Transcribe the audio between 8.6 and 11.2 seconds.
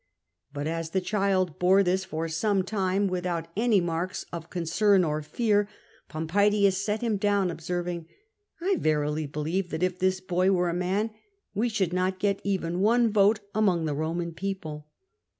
I verily believe that if this boy were a man,